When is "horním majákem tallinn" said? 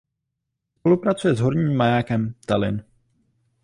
1.39-2.83